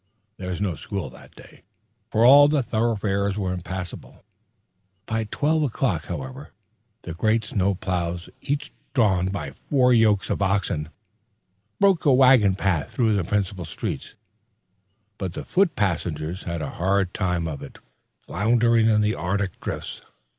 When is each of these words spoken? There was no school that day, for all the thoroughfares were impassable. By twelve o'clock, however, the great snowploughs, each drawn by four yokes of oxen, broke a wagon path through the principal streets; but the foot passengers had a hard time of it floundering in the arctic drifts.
There 0.37 0.49
was 0.49 0.59
no 0.59 0.73
school 0.73 1.11
that 1.11 1.35
day, 1.35 1.61
for 2.09 2.25
all 2.25 2.47
the 2.47 2.63
thoroughfares 2.63 3.37
were 3.37 3.53
impassable. 3.53 4.23
By 5.05 5.25
twelve 5.25 5.61
o'clock, 5.61 6.05
however, 6.07 6.53
the 7.03 7.13
great 7.13 7.43
snowploughs, 7.43 8.27
each 8.41 8.73
drawn 8.95 9.27
by 9.27 9.51
four 9.69 9.93
yokes 9.93 10.31
of 10.31 10.41
oxen, 10.41 10.89
broke 11.79 12.03
a 12.03 12.13
wagon 12.15 12.55
path 12.55 12.91
through 12.91 13.15
the 13.15 13.23
principal 13.23 13.63
streets; 13.63 14.15
but 15.19 15.33
the 15.33 15.45
foot 15.45 15.75
passengers 15.75 16.45
had 16.45 16.63
a 16.63 16.71
hard 16.81 17.13
time 17.13 17.47
of 17.47 17.61
it 17.61 17.77
floundering 18.25 18.89
in 18.89 19.01
the 19.01 19.13
arctic 19.13 19.59
drifts. 19.61 20.01